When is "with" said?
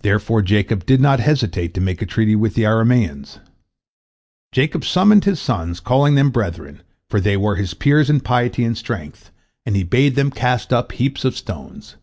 2.34-2.54